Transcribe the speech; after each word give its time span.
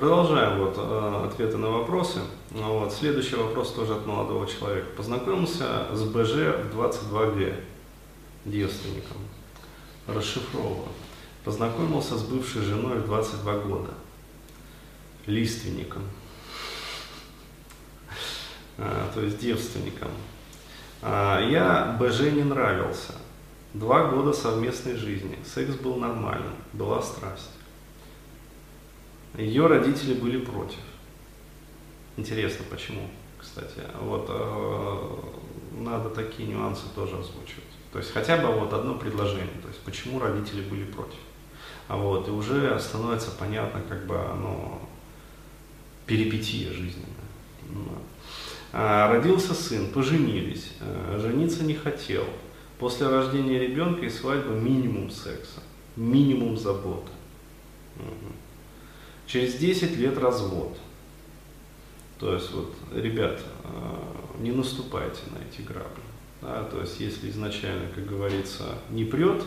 Продолжаем 0.00 0.60
вот 0.60 0.76
э, 0.78 1.26
ответы 1.26 1.58
на 1.58 1.68
вопросы. 1.68 2.20
Ну 2.52 2.78
вот. 2.78 2.90
Следующий 2.90 3.36
вопрос 3.36 3.74
тоже 3.74 3.92
от 3.92 4.06
молодого 4.06 4.46
человека. 4.46 4.86
Познакомился 4.96 5.94
с 5.94 6.02
БЖ 6.04 6.56
в 6.64 6.70
22 6.72 7.26
г, 7.32 7.54
девственником. 8.46 9.18
Расшифровываю. 10.06 10.88
Познакомился 11.44 12.16
с 12.16 12.22
бывшей 12.22 12.62
женой 12.62 13.00
в 13.00 13.04
22 13.04 13.58
года, 13.58 13.90
лиственником, 15.26 16.04
а, 18.78 19.10
то 19.14 19.20
есть 19.20 19.38
девственником. 19.38 20.12
А, 21.02 21.46
я 21.46 21.98
БЖ 22.00 22.32
не 22.32 22.44
нравился. 22.44 23.12
Два 23.74 24.06
года 24.06 24.32
совместной 24.32 24.96
жизни. 24.96 25.38
Секс 25.44 25.74
был 25.74 25.96
нормальным, 25.96 26.54
была 26.72 27.02
страсть. 27.02 27.50
Ее 29.36 29.66
родители 29.66 30.14
были 30.14 30.38
против. 30.38 30.80
Интересно, 32.16 32.64
почему, 32.68 33.08
кстати. 33.38 33.80
Вот 34.00 34.26
э, 34.28 35.80
надо 35.80 36.10
такие 36.10 36.48
нюансы 36.48 36.82
тоже 36.94 37.16
озвучивать. 37.16 37.64
То 37.92 37.98
есть 37.98 38.12
хотя 38.12 38.36
бы 38.36 38.48
вот 38.52 38.72
одно 38.72 38.94
предложение, 38.94 39.60
то 39.62 39.68
есть 39.68 39.80
почему 39.80 40.18
родители 40.18 40.62
были 40.62 40.84
против. 40.84 41.18
А 41.88 41.96
вот, 41.96 42.28
и 42.28 42.30
уже 42.30 42.78
становится 42.78 43.30
понятно, 43.32 43.80
как 43.88 44.06
бы, 44.06 44.16
оно 44.16 44.80
перипетия 46.06 46.70
жизненная. 46.70 47.08
Ну, 47.68 47.84
а, 48.72 49.08
родился 49.08 49.54
сын, 49.54 49.90
поженились, 49.90 50.72
а, 50.80 51.18
жениться 51.18 51.64
не 51.64 51.74
хотел. 51.74 52.24
После 52.78 53.08
рождения 53.08 53.58
ребенка 53.58 54.06
и 54.06 54.10
свадьбы 54.10 54.54
минимум 54.54 55.10
секса, 55.10 55.60
минимум 55.96 56.56
заботы. 56.56 57.10
Угу. 57.96 58.32
Через 59.30 59.54
10 59.54 59.96
лет 59.96 60.18
развод. 60.18 60.76
То 62.18 62.34
есть, 62.34 62.50
вот, 62.50 62.74
ребята, 62.92 63.42
не 64.40 64.50
наступайте 64.50 65.20
на 65.30 65.38
эти 65.38 65.64
грабли. 65.64 66.02
Да, 66.42 66.64
то 66.64 66.80
есть, 66.80 66.98
если 66.98 67.30
изначально, 67.30 67.88
как 67.94 68.06
говорится, 68.06 68.64
не 68.90 69.04
прет, 69.04 69.44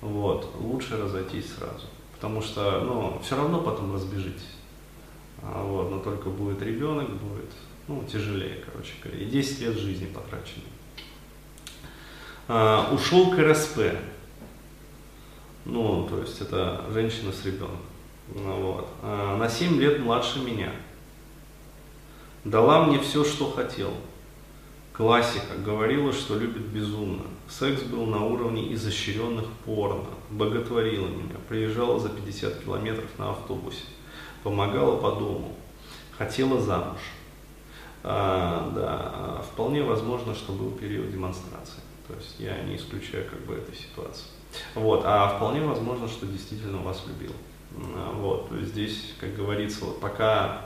вот, 0.00 0.54
лучше 0.60 0.96
разойтись 0.96 1.52
сразу. 1.52 1.86
Потому 2.14 2.42
что, 2.42 2.80
ну, 2.82 3.20
все 3.24 3.36
равно 3.36 3.60
потом 3.60 3.92
разбежитесь. 3.92 4.54
А, 5.42 5.64
вот, 5.64 5.90
но 5.90 5.98
только 5.98 6.30
будет 6.30 6.62
ребенок, 6.62 7.10
будет, 7.10 7.50
ну, 7.88 8.04
тяжелее, 8.04 8.62
короче 8.64 8.92
говоря. 9.02 9.20
И 9.20 9.24
10 9.24 9.60
лет 9.60 9.76
жизни 9.76 10.06
потрачены. 10.06 10.64
А, 12.46 12.88
ушел 12.92 13.32
к 13.32 13.38
РСП. 13.38 13.96
Ну, 15.64 16.06
то 16.08 16.20
есть, 16.20 16.40
это 16.40 16.84
женщина 16.92 17.32
с 17.32 17.44
ребенком. 17.44 17.78
Ну, 18.34 18.72
вот. 18.72 18.88
А, 19.02 19.36
на 19.36 19.48
7 19.48 19.80
лет 19.80 20.00
младше 20.00 20.40
меня. 20.40 20.70
Дала 22.44 22.84
мне 22.84 22.98
все, 22.98 23.24
что 23.24 23.50
хотел. 23.50 23.92
Классика. 24.92 25.56
Говорила, 25.64 26.12
что 26.12 26.38
любит 26.38 26.62
безумно. 26.62 27.24
Секс 27.48 27.82
был 27.82 28.06
на 28.06 28.24
уровне 28.24 28.72
изощренных 28.74 29.46
порно. 29.64 30.08
Боготворила 30.30 31.08
меня. 31.08 31.36
Приезжала 31.48 31.98
за 31.98 32.08
50 32.08 32.64
километров 32.64 33.10
на 33.18 33.30
автобусе. 33.30 33.84
Помогала 34.42 34.96
по 34.96 35.12
дому. 35.12 35.54
Хотела 36.16 36.60
замуж. 36.60 36.98
А, 38.02 38.72
да, 38.74 39.42
вполне 39.42 39.82
возможно, 39.82 40.34
что 40.34 40.52
был 40.52 40.70
период 40.72 41.10
демонстрации. 41.10 41.80
То 42.06 42.14
есть 42.14 42.36
я 42.38 42.62
не 42.62 42.76
исключаю 42.76 43.28
как 43.28 43.40
бы 43.40 43.54
этой 43.54 43.74
ситуации. 43.74 44.24
Вот, 44.74 45.02
а 45.04 45.28
вполне 45.36 45.60
возможно, 45.60 46.08
что 46.08 46.26
действительно 46.26 46.78
вас 46.78 47.04
любил. 47.06 47.32
А, 47.76 48.12
вот, 48.14 48.50
здесь, 48.62 49.14
как 49.20 49.34
говорится, 49.34 49.84
вот 49.84 50.00
пока 50.00 50.62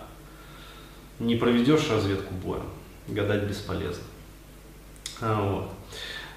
не 1.18 1.36
проведешь 1.36 1.90
разведку 1.90 2.34
боя, 2.34 2.62
гадать 3.08 3.44
бесполезно. 3.44 4.04
А, 5.20 5.42
вот. 5.42 5.70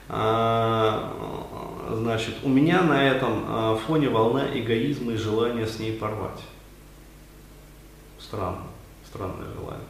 А, 0.08 1.92
значит, 1.92 2.36
у 2.44 2.50
меня 2.50 2.82
на 2.84 3.04
этом 3.04 3.78
фоне 3.80 4.10
волна 4.10 4.46
эгоизма 4.54 5.14
и 5.14 5.18
желания 5.18 5.66
с 5.66 5.80
ней 5.80 5.98
порвать. 5.98 6.42
Странно, 8.20 8.62
странное 9.06 9.52
желание. 9.54 9.88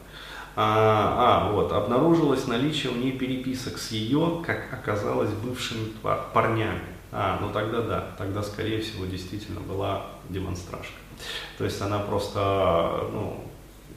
А, 0.58 1.48
а, 1.48 1.52
вот, 1.52 1.70
обнаружилось 1.72 2.46
наличие 2.46 2.90
у 2.90 2.96
нее 2.96 3.12
переписок 3.12 3.76
с 3.76 3.90
ее, 3.90 4.42
как 4.44 4.72
оказалось, 4.72 5.30
бывшими 5.30 5.92
парнями. 6.32 6.80
А, 7.12 7.38
ну 7.40 7.50
тогда 7.52 7.82
да, 7.82 8.14
тогда, 8.16 8.42
скорее 8.42 8.80
всего, 8.80 9.04
действительно 9.04 9.60
была 9.60 10.06
демонстражка. 10.28 10.94
То 11.58 11.64
есть 11.64 11.80
она 11.80 11.98
просто, 11.98 13.08
ну, 13.12 13.44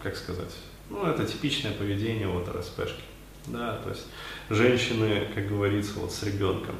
как 0.01 0.16
сказать, 0.16 0.53
ну, 0.90 1.06
это 1.06 1.25
типичное 1.25 1.72
поведение 1.72 2.28
вот 2.28 2.47
РСПшки. 2.47 3.03
Да, 3.47 3.79
то 3.84 3.90
есть 3.90 4.06
женщины, 4.50 5.28
как 5.34 5.47
говорится, 5.47 6.00
вот 6.00 6.12
с 6.12 6.23
ребенком, 6.23 6.75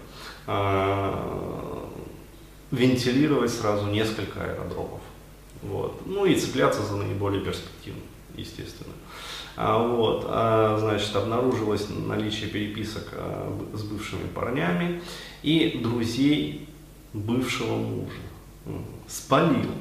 а, 0.45 1.89
вентилировать 2.71 3.51
сразу 3.51 3.87
несколько 3.87 4.43
аэродромов. 4.43 5.01
Вот. 5.61 6.01
Ну 6.05 6.25
и 6.25 6.35
цепляться 6.35 6.83
за 6.83 6.95
наиболее 6.97 7.41
перспективные, 7.43 8.03
естественно. 8.35 8.93
А, 9.55 9.77
вот, 9.77 10.25
а, 10.27 10.77
значит, 10.79 11.16
обнаружилось 11.16 11.87
наличие 11.89 12.49
переписок 12.49 13.09
а, 13.13 13.67
с 13.73 13.83
бывшими 13.83 14.27
парнями 14.27 15.01
и 15.43 15.79
друзей 15.83 16.69
бывшего 17.13 17.75
мужа. 17.75 18.11
Спалил 19.08 19.72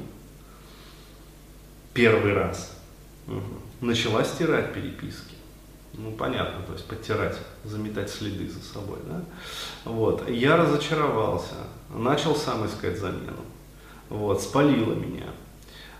первый 1.93 2.33
раз. 2.33 2.77
Начала 3.81 4.23
стирать 4.23 4.73
переписки. 4.73 5.35
Ну, 5.93 6.11
понятно, 6.11 6.63
то 6.65 6.73
есть 6.73 6.85
подтирать, 6.85 7.37
заметать 7.65 8.09
следы 8.09 8.47
за 8.47 8.61
собой, 8.61 8.99
да. 9.05 9.21
Вот. 9.85 10.29
Я 10.29 10.55
разочаровался, 10.55 11.55
начал 11.93 12.35
сам 12.35 12.65
искать 12.65 12.97
замену. 12.97 13.43
Вот, 14.09 14.41
спалила 14.41 14.93
меня. 14.93 15.27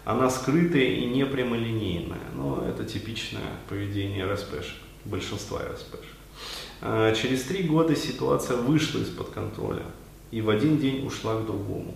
Она 0.06 0.30
скрытая 0.30 0.84
и 0.84 1.06
не 1.06 1.26
прямолинейная. 1.26 2.30
Но 2.34 2.66
это 2.68 2.86
типичное 2.86 3.58
поведение 3.68 4.26
РСПшек, 4.26 4.76
большинства 5.06 5.60
РСПшек. 5.60 6.06
А, 6.82 7.14
через 7.14 7.44
три 7.44 7.64
года 7.64 7.96
ситуация 7.96 8.58
вышла 8.58 9.00
из-под 9.00 9.30
контроля 9.30 9.84
и 10.32 10.42
в 10.42 10.50
один 10.50 10.78
день 10.78 11.06
ушла 11.06 11.42
к 11.42 11.46
другому. 11.46 11.96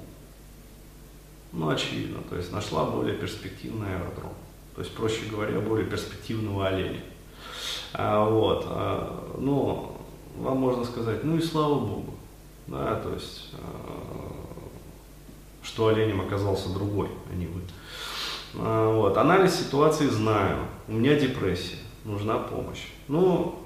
Ну, 1.53 1.69
очевидно, 1.69 2.19
то 2.27 2.35
есть 2.35 2.51
нашла 2.51 2.85
более 2.85 3.15
перспективный 3.15 3.95
аэродром. 3.95 4.33
То 4.75 4.81
есть, 4.81 4.93
проще 4.95 5.27
говоря, 5.29 5.59
более 5.59 5.85
перспективного 5.85 6.67
оленя. 6.67 6.99
А, 7.93 8.27
вот, 8.27 8.65
а, 8.67 9.35
ну, 9.37 9.95
вам 10.35 10.57
можно 10.57 10.83
сказать, 10.83 11.23
ну 11.23 11.37
и 11.37 11.41
слава 11.41 11.75
богу. 11.75 12.15
Да, 12.65 12.95
то 12.95 13.13
есть, 13.13 13.51
а, 13.53 14.33
что 15.61 15.87
оленем 15.87 16.21
оказался 16.21 16.69
другой, 16.73 17.09
а 17.31 17.35
не 17.35 17.45
вы. 17.45 17.61
А, 18.55 18.91
вот, 18.91 19.15
анализ 19.17 19.53
ситуации 19.53 20.07
знаю. 20.07 20.57
У 20.87 20.93
меня 20.93 21.19
депрессия, 21.19 21.77
нужна 22.03 22.39
помощь. 22.39 22.87
Ну, 23.07 23.59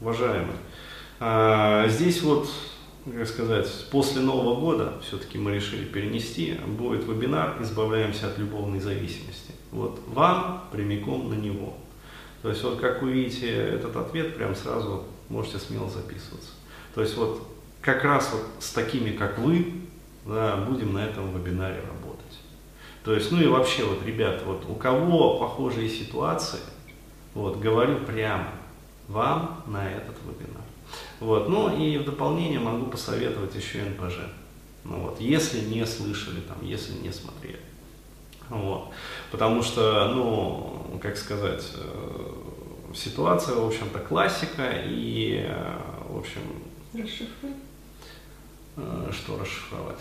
уважаемый, 0.00 0.56
а, 1.20 1.86
здесь 1.88 2.22
вот 2.22 2.48
как 3.12 3.28
сказать, 3.28 3.68
после 3.90 4.22
Нового 4.22 4.58
года 4.58 4.94
все-таки 5.02 5.38
мы 5.38 5.54
решили 5.54 5.84
перенести, 5.84 6.54
будет 6.66 7.06
вебинар 7.06 7.56
«Избавляемся 7.60 8.28
от 8.28 8.38
любовной 8.38 8.80
зависимости». 8.80 9.52
Вот 9.72 10.00
вам 10.08 10.64
прямиком 10.72 11.28
на 11.28 11.34
него. 11.34 11.76
То 12.42 12.48
есть 12.48 12.62
вот 12.62 12.78
как 12.78 13.02
увидите 13.02 13.50
этот 13.50 13.96
ответ, 13.96 14.36
прям 14.36 14.54
сразу 14.54 15.04
можете 15.28 15.58
смело 15.58 15.90
записываться. 15.90 16.50
То 16.94 17.00
есть 17.00 17.16
вот 17.16 17.46
как 17.80 18.04
раз 18.04 18.30
вот 18.32 18.42
с 18.60 18.72
такими, 18.72 19.10
как 19.10 19.38
вы, 19.38 19.72
да, 20.24 20.56
будем 20.56 20.94
на 20.94 21.04
этом 21.04 21.36
вебинаре 21.38 21.80
работать. 21.80 22.38
То 23.04 23.12
есть, 23.12 23.30
ну 23.30 23.40
и 23.42 23.46
вообще, 23.46 23.84
вот, 23.84 24.04
ребята, 24.06 24.44
вот 24.46 24.64
у 24.66 24.74
кого 24.74 25.38
похожие 25.38 25.90
ситуации, 25.90 26.60
вот, 27.34 27.58
говорю 27.58 27.98
прямо, 27.98 28.48
вам 29.08 29.62
на 29.66 29.90
этот 29.90 30.16
вебинар. 30.24 30.62
Вот. 31.20 31.48
Ну 31.48 31.76
и 31.76 31.98
в 31.98 32.04
дополнение 32.04 32.60
могу 32.60 32.86
посоветовать 32.86 33.54
еще 33.54 33.82
НПЖ. 33.84 34.18
Ну, 34.84 35.00
вот, 35.00 35.20
если 35.20 35.60
не 35.60 35.86
слышали, 35.86 36.40
там, 36.40 36.58
если 36.62 36.92
не 36.92 37.10
смотрели. 37.10 37.60
Вот. 38.50 38.90
Потому 39.30 39.62
что, 39.62 40.12
ну, 40.14 40.98
как 41.02 41.16
сказать, 41.16 41.64
э, 41.76 42.32
ситуация, 42.94 43.54
в 43.54 43.66
общем-то, 43.66 43.98
классика 44.00 44.70
и, 44.84 45.46
э, 45.48 45.78
в 46.08 46.18
общем... 46.18 46.40
Расшифруй. 46.92 47.52
Э, 48.76 49.10
что 49.10 49.38
расшифровать? 49.38 50.00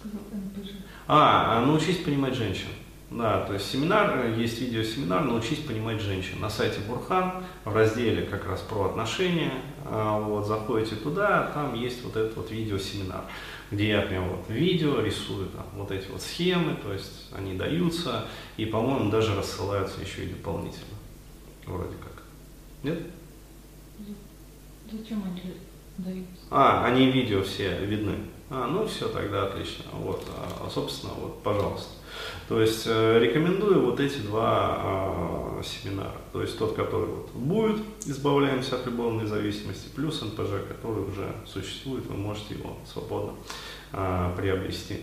Сказал 0.00 0.20
НПЖ. 0.32 0.72
А, 1.06 1.64
научись 1.64 1.98
понимать 1.98 2.34
женщин. 2.34 2.68
Да, 3.10 3.44
то 3.44 3.52
есть 3.54 3.70
семинар, 3.70 4.26
есть 4.36 4.60
видеосеминар 4.60 5.22
«Научись 5.22 5.60
понимать 5.60 6.00
женщин» 6.00 6.40
на 6.40 6.50
сайте 6.50 6.80
Бурхан, 6.80 7.44
в 7.64 7.72
разделе 7.72 8.22
как 8.22 8.46
раз 8.46 8.60
про 8.62 8.86
отношения, 8.86 9.52
а, 9.84 10.18
вот, 10.18 10.46
заходите 10.46 10.96
туда, 10.96 11.52
там 11.54 11.74
есть 11.74 12.02
вот 12.02 12.16
этот 12.16 12.36
вот 12.36 12.50
видеосеминар, 12.50 13.22
где 13.70 13.90
я 13.90 14.02
прям 14.02 14.28
вот 14.28 14.46
видео 14.48 15.00
рисую, 15.00 15.48
там, 15.50 15.66
вот 15.74 15.92
эти 15.92 16.08
вот 16.08 16.20
схемы, 16.20 16.76
то 16.82 16.92
есть 16.92 17.30
они 17.32 17.54
даются, 17.54 18.26
и, 18.56 18.66
по-моему, 18.66 19.08
даже 19.08 19.36
рассылаются 19.36 20.00
еще 20.00 20.24
и 20.24 20.30
дополнительно, 20.30 20.96
вроде 21.64 21.94
как. 22.02 22.24
Нет? 22.82 23.02
Зачем 24.90 25.22
они 25.24 25.54
даются? 25.98 26.42
А, 26.50 26.84
они 26.84 27.12
видео 27.12 27.44
все 27.44 27.78
видны. 27.86 28.16
А, 28.48 28.66
ну 28.66 28.86
все, 28.86 29.08
тогда 29.08 29.44
отлично. 29.46 29.84
Вот, 29.92 30.24
а, 30.36 30.68
собственно, 30.70 31.12
вот, 31.14 31.42
пожалуйста. 31.42 31.90
То 32.48 32.60
есть 32.60 32.84
э, 32.86 33.18
рекомендую 33.18 33.84
вот 33.84 33.98
эти 33.98 34.18
два 34.18 35.58
э, 35.58 35.62
семинара. 35.64 36.12
То 36.32 36.42
есть 36.42 36.56
тот, 36.58 36.74
который 36.74 37.06
вот 37.06 37.30
будет, 37.32 37.82
избавляемся 38.06 38.76
от 38.76 38.86
любовной 38.86 39.26
зависимости, 39.26 39.88
плюс 39.94 40.22
НПЖ, 40.22 40.66
который 40.68 41.02
уже 41.02 41.32
существует, 41.44 42.06
вы 42.06 42.16
можете 42.16 42.54
его 42.54 42.76
свободно 42.86 43.32
э, 43.92 44.32
приобрести. 44.36 45.00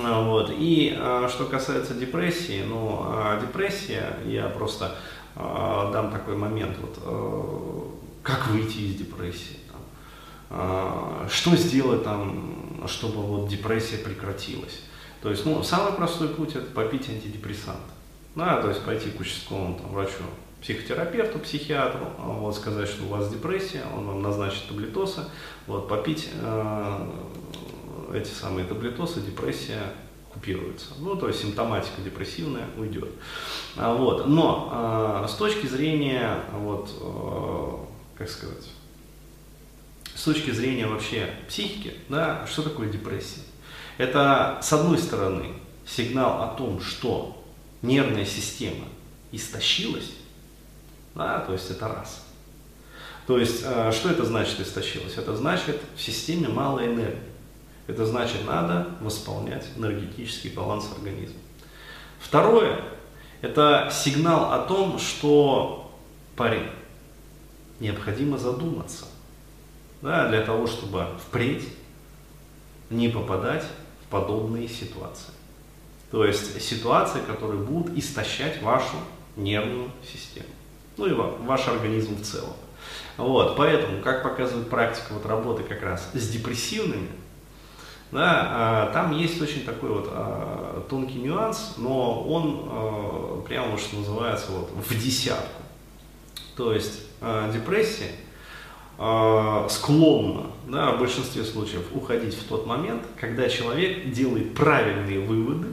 А, 0.00 0.22
вот. 0.22 0.52
И 0.56 0.96
э, 0.96 1.28
что 1.28 1.46
касается 1.46 1.94
депрессии, 1.94 2.64
ну, 2.66 3.04
э, 3.08 3.40
депрессия, 3.40 4.16
я 4.24 4.48
просто 4.48 4.94
э, 5.34 5.90
дам 5.92 6.12
такой 6.12 6.36
момент, 6.36 6.76
вот, 6.80 6.98
э, 7.02 8.22
как 8.22 8.46
выйти 8.48 8.78
из 8.78 8.94
депрессии. 8.94 9.56
Э, 10.56 11.26
что 11.28 11.56
сделать 11.56 12.04
там, 12.04 12.86
чтобы 12.86 13.22
вот 13.22 13.48
депрессия 13.48 13.96
прекратилась. 13.96 14.82
То 15.20 15.30
есть, 15.30 15.44
ну, 15.44 15.62
самый 15.64 15.92
простой 15.94 16.28
путь 16.28 16.54
это 16.54 16.66
попить 16.66 17.08
антидепрессант. 17.08 17.80
Да, 18.36 18.60
то 18.60 18.68
есть 18.68 18.82
пойти 18.82 19.10
к 19.10 19.20
участковому 19.20 19.78
там, 19.78 19.92
врачу, 19.92 20.22
психотерапевту, 20.60 21.40
психиатру, 21.40 22.06
а 22.18 22.28
вот, 22.28 22.54
сказать, 22.54 22.88
что 22.88 23.04
у 23.04 23.08
вас 23.08 23.30
депрессия, 23.30 23.82
он 23.96 24.06
вам 24.06 24.22
назначит 24.22 24.68
таблетосы, 24.68 25.24
вот, 25.66 25.88
попить 25.88 26.28
э, 26.40 27.08
эти 28.12 28.28
самые 28.28 28.66
таблетосы, 28.66 29.20
депрессия 29.22 29.80
купируется. 30.32 30.94
Ну, 30.98 31.16
то 31.16 31.28
есть 31.28 31.40
симптоматика 31.40 32.00
депрессивная 32.00 32.66
уйдет. 32.76 33.08
А, 33.76 33.94
вот. 33.94 34.26
Но 34.26 35.22
э, 35.24 35.28
с 35.28 35.34
точки 35.34 35.66
зрения, 35.66 36.40
вот, 36.52 36.90
э, 37.00 38.18
как 38.18 38.28
сказать, 38.28 38.68
с 40.14 40.22
точки 40.22 40.50
зрения 40.50 40.86
вообще 40.86 41.30
психики, 41.48 41.94
да, 42.08 42.46
что 42.46 42.62
такое 42.62 42.88
депрессия? 42.88 43.42
Это, 43.98 44.58
с 44.62 44.72
одной 44.72 44.98
стороны, 44.98 45.54
сигнал 45.86 46.42
о 46.42 46.54
том, 46.56 46.80
что 46.80 47.44
нервная 47.82 48.24
система 48.24 48.86
истощилась, 49.32 50.10
да, 51.14 51.40
то 51.40 51.52
есть 51.52 51.70
это 51.70 51.88
раз. 51.88 52.24
То 53.26 53.38
есть, 53.38 53.62
э, 53.64 53.92
что 53.92 54.10
это 54.10 54.24
значит 54.24 54.60
истощилась? 54.60 55.16
Это 55.16 55.34
значит, 55.36 55.80
в 55.96 56.00
системе 56.00 56.48
мало 56.48 56.84
энергии. 56.84 57.18
Это 57.86 58.06
значит, 58.06 58.46
надо 58.46 58.88
восполнять 59.00 59.66
энергетический 59.76 60.50
баланс 60.50 60.90
организма. 60.94 61.38
Второе, 62.18 62.80
это 63.42 63.90
сигнал 63.92 64.52
о 64.52 64.60
том, 64.60 64.98
что 64.98 65.94
парень, 66.36 66.68
необходимо 67.80 68.38
задуматься, 68.38 69.04
да, 70.04 70.28
для 70.28 70.42
того, 70.42 70.66
чтобы 70.66 71.06
впредь 71.26 71.66
не 72.90 73.08
попадать 73.08 73.64
подобные 74.10 74.68
ситуации. 74.68 75.32
То 76.10 76.26
есть 76.26 76.60
ситуации, 76.60 77.20
которые 77.26 77.60
будут 77.60 77.96
истощать 77.96 78.60
вашу 78.62 78.96
нервную 79.34 79.90
систему. 80.06 80.50
Ну 80.98 81.06
и 81.06 81.12
ваш 81.12 81.66
организм 81.68 82.16
в 82.16 82.22
целом. 82.22 82.52
Вот, 83.16 83.56
поэтому, 83.56 84.02
как 84.02 84.22
показывает 84.22 84.68
практика 84.68 85.14
вот 85.14 85.24
работы 85.24 85.62
как 85.62 85.82
раз 85.82 86.10
с 86.12 86.28
депрессивными, 86.28 87.08
да, 88.12 88.42
а, 88.46 88.92
там 88.92 89.16
есть 89.16 89.40
очень 89.40 89.64
такой 89.64 89.88
вот 89.88 90.08
а, 90.10 90.86
тонкий 90.88 91.18
нюанс, 91.18 91.74
но 91.78 92.22
он 92.24 92.60
а, 92.68 93.42
прямо 93.48 93.78
что 93.78 93.96
называется 93.96 94.52
вот 94.52 94.70
в 94.70 95.02
десятку. 95.02 95.62
То 96.56 96.74
есть 96.74 97.00
депрессия 97.52 98.12
э, 98.98 99.66
склонна 99.70 100.46
да, 100.66 100.92
в 100.92 100.98
большинстве 100.98 101.44
случаев 101.44 101.84
уходить 101.92 102.34
в 102.34 102.44
тот 102.44 102.66
момент, 102.66 103.02
когда 103.20 103.48
человек 103.48 104.12
делает 104.12 104.54
правильные 104.54 105.20
выводы, 105.20 105.68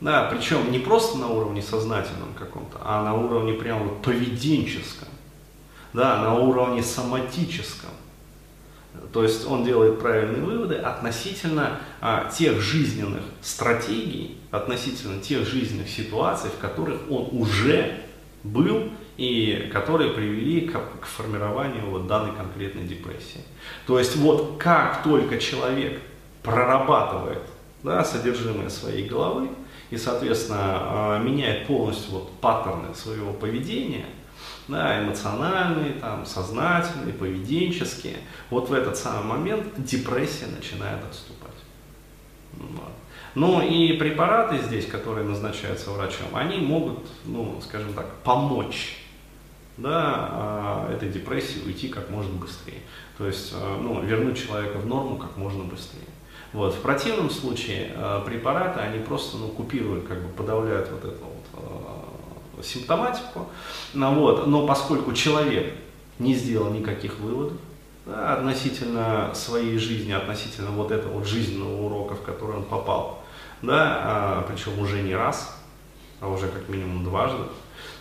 да, 0.00 0.28
причем 0.32 0.70
не 0.72 0.78
просто 0.78 1.18
на 1.18 1.28
уровне 1.28 1.62
сознательном 1.62 2.34
каком-то, 2.38 2.78
а 2.82 3.04
на 3.04 3.14
уровне 3.14 3.52
прямо 3.52 3.88
поведенческом, 3.88 5.08
да, 5.92 6.20
на 6.20 6.34
уровне 6.34 6.82
соматическом. 6.82 7.90
То 9.12 9.22
есть 9.22 9.46
он 9.46 9.64
делает 9.64 10.00
правильные 10.00 10.42
выводы 10.42 10.74
относительно 10.74 11.80
а, 12.00 12.30
тех 12.30 12.60
жизненных 12.60 13.22
стратегий, 13.40 14.38
относительно 14.50 15.20
тех 15.20 15.46
жизненных 15.46 15.88
ситуаций, 15.88 16.50
в 16.50 16.60
которых 16.60 17.00
он 17.10 17.28
уже 17.32 18.00
был 18.42 18.90
и 19.16 19.68
которые 19.72 20.12
привели 20.12 20.62
к, 20.62 20.72
к 21.00 21.04
формированию 21.04 21.86
вот 21.86 22.06
данной 22.06 22.34
конкретной 22.34 22.84
депрессии. 22.84 23.42
То 23.86 23.98
есть 23.98 24.16
вот 24.16 24.56
как 24.58 25.02
только 25.02 25.38
человек 25.38 26.00
прорабатывает 26.42 27.42
да, 27.82 28.04
содержимое 28.04 28.68
своей 28.68 29.06
головы 29.06 29.50
и, 29.90 29.96
соответственно, 29.96 30.58
а, 30.60 31.18
меняет 31.18 31.66
полностью 31.66 32.12
вот 32.12 32.32
паттерны 32.40 32.94
своего 32.94 33.32
поведения, 33.32 34.06
да, 34.68 35.02
эмоциональные, 35.02 35.94
там, 35.94 36.24
сознательные, 36.24 37.12
поведенческие, 37.12 38.16
вот 38.50 38.70
в 38.70 38.72
этот 38.72 38.96
самый 38.96 39.24
момент 39.24 39.66
депрессия 39.76 40.46
начинает 40.46 41.04
отступать. 41.04 41.50
Вот. 42.54 42.92
Ну 43.34 43.62
и 43.62 43.94
препараты 43.94 44.58
здесь, 44.58 44.86
которые 44.86 45.26
назначаются 45.26 45.90
врачом, 45.90 46.28
они 46.34 46.58
могут, 46.58 47.00
ну, 47.24 47.60
скажем 47.62 47.92
так, 47.94 48.06
помочь 48.24 49.01
да, 49.76 50.28
а, 50.30 50.92
этой 50.92 51.08
депрессии 51.08 51.60
уйти 51.64 51.88
как 51.88 52.10
можно 52.10 52.32
быстрее. 52.34 52.80
То 53.18 53.26
есть 53.26 53.52
а, 53.54 53.78
ну, 53.80 54.02
вернуть 54.02 54.38
человека 54.38 54.78
в 54.78 54.86
норму 54.86 55.16
как 55.16 55.36
можно 55.36 55.64
быстрее. 55.64 56.02
Вот. 56.52 56.74
В 56.74 56.80
противном 56.80 57.30
случае 57.30 57.92
а, 57.96 58.20
препараты, 58.24 58.80
они 58.80 59.02
просто 59.02 59.36
ну, 59.38 59.48
купируют, 59.48 60.06
как 60.06 60.22
бы 60.22 60.28
подавляют 60.28 60.90
вот 60.90 61.04
эту 61.04 61.24
вот, 62.56 62.64
симптоматику. 62.64 63.48
Ну, 63.94 64.14
вот. 64.14 64.46
Но 64.46 64.66
поскольку 64.66 65.12
человек 65.12 65.74
не 66.18 66.34
сделал 66.34 66.70
никаких 66.70 67.18
выводов, 67.18 67.58
да, 68.04 68.34
относительно 68.34 69.30
своей 69.34 69.78
жизни, 69.78 70.12
относительно 70.12 70.70
вот 70.70 70.90
этого 70.90 71.14
вот 71.14 71.26
жизненного 71.26 71.82
урока, 71.82 72.14
в 72.14 72.22
который 72.22 72.56
он 72.56 72.64
попал, 72.64 73.22
да, 73.62 74.00
а, 74.02 74.46
причем 74.48 74.78
уже 74.78 75.02
не 75.02 75.14
раз, 75.14 75.56
а 76.20 76.28
уже 76.28 76.48
как 76.48 76.68
минимум 76.68 77.04
дважды, 77.04 77.44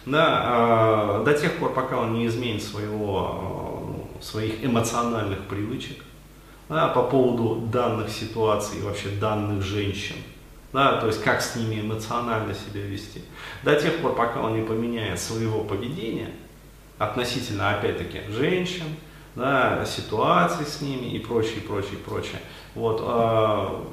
да, 0.05 0.41
а, 0.43 1.23
до 1.23 1.33
тех 1.33 1.57
пор, 1.57 1.73
пока 1.73 1.97
он 1.97 2.13
не 2.13 2.27
изменит 2.27 2.63
своего, 2.63 4.07
а, 4.19 4.21
своих 4.21 4.63
эмоциональных 4.63 5.47
привычек 5.47 6.03
да, 6.69 6.87
по 6.87 7.03
поводу 7.03 7.67
данных 7.67 8.09
ситуаций 8.09 8.79
и 8.79 8.81
вообще 8.81 9.09
данных 9.09 9.63
женщин, 9.63 10.15
да, 10.73 10.99
то 10.99 11.07
есть 11.07 11.21
как 11.21 11.41
с 11.41 11.55
ними 11.55 11.81
эмоционально 11.81 12.53
себя 12.53 12.81
вести, 12.81 13.21
до 13.63 13.75
тех 13.75 13.97
пор, 13.97 14.15
пока 14.15 14.41
он 14.41 14.55
не 14.55 14.65
поменяет 14.65 15.19
своего 15.19 15.63
поведения 15.63 16.31
относительно, 16.97 17.71
опять-таки, 17.71 18.21
женщин, 18.29 18.85
да, 19.35 19.85
ситуаций 19.85 20.65
с 20.65 20.81
ними 20.81 21.07
и 21.07 21.19
прочее, 21.19 21.61
прочее, 21.61 21.97
прочее, 21.97 22.41
вот, 22.73 23.01
а, 23.03 23.85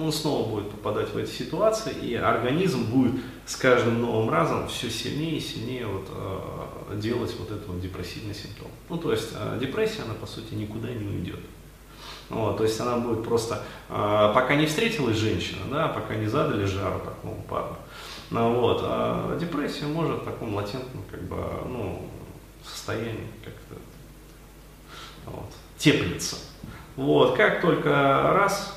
он 0.00 0.12
снова 0.12 0.48
будет 0.48 0.70
попадать 0.70 1.12
в 1.12 1.16
эти 1.16 1.30
ситуации, 1.30 1.92
и 1.92 2.14
организм 2.14 2.84
будет 2.84 3.20
с 3.46 3.56
каждым 3.56 4.00
новым 4.02 4.30
разом 4.30 4.68
все 4.68 4.90
сильнее 4.90 5.38
и 5.38 5.40
сильнее 5.40 5.86
вот, 5.86 6.06
э, 6.10 6.96
делать 6.98 7.34
вот 7.38 7.50
этот 7.50 7.66
вот 7.66 7.80
депрессивный 7.80 8.34
симптом. 8.34 8.68
Ну, 8.88 8.98
то 8.98 9.12
есть 9.12 9.30
э, 9.34 9.58
депрессия, 9.60 10.02
она 10.02 10.14
по 10.14 10.26
сути 10.26 10.54
никуда 10.54 10.88
не 10.88 11.06
уйдет. 11.06 11.40
Вот, 12.28 12.56
то 12.56 12.64
есть 12.64 12.78
она 12.80 12.96
будет 12.96 13.24
просто, 13.24 13.62
э, 13.88 14.32
пока 14.34 14.56
не 14.56 14.66
встретилась 14.66 15.16
женщина, 15.16 15.60
да, 15.70 15.88
пока 15.88 16.16
не 16.16 16.26
задали 16.26 16.64
жару 16.64 17.00
такому 17.00 17.42
парню, 17.48 17.76
ну, 18.30 18.60
вот, 18.60 18.80
а 18.82 19.38
депрессия 19.38 19.86
может 19.86 20.22
в 20.22 20.24
таком 20.24 20.54
латентном 20.54 21.04
как 21.10 21.22
бы, 21.22 21.36
ну, 21.68 22.10
состоянии 22.64 23.28
как-то 23.44 23.76
вот, 25.26 25.52
теплиться. 25.78 26.36
Вот, 26.96 27.36
как 27.36 27.60
только 27.60 27.90
раз, 28.34 28.75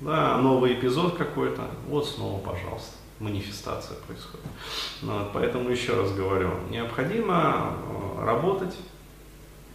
да, 0.00 0.38
новый 0.38 0.74
эпизод 0.74 1.16
какой-то, 1.16 1.68
вот 1.88 2.06
снова, 2.06 2.38
пожалуйста 2.40 2.98
манифестация 3.20 3.96
происходит. 4.06 4.46
Ну, 5.02 5.18
вот, 5.18 5.32
поэтому 5.32 5.70
еще 5.70 5.94
раз 6.00 6.12
говорю, 6.12 6.50
необходимо 6.70 7.74
э, 7.76 8.24
работать 8.24 8.76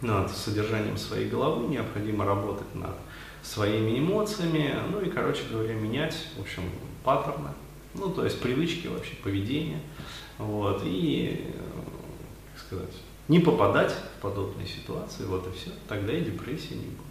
над 0.00 0.30
содержанием 0.30 0.96
своей 0.96 1.28
головы, 1.28 1.68
необходимо 1.68 2.24
работать 2.24 2.74
над 2.74 2.96
своими 3.42 3.98
эмоциями, 3.98 4.74
ну 4.90 5.00
и, 5.00 5.10
короче 5.10 5.42
говоря, 5.50 5.74
менять, 5.74 6.16
в 6.36 6.40
общем, 6.40 6.62
паттерны, 7.04 7.50
Ну, 7.94 8.10
то 8.10 8.24
есть 8.24 8.40
привычки 8.40 8.86
вообще, 8.86 9.14
поведения. 9.16 9.80
Вот, 10.38 10.82
и, 10.84 11.46
э, 11.46 11.60
как 12.54 12.66
сказать, 12.66 12.94
не 13.28 13.40
попадать 13.40 13.92
в 13.92 14.22
подобные 14.22 14.66
ситуации, 14.66 15.24
вот 15.24 15.46
и 15.46 15.56
все. 15.56 15.70
Тогда 15.88 16.12
и 16.12 16.24
депрессии 16.24 16.74
не 16.74 16.86
будет. 16.86 17.03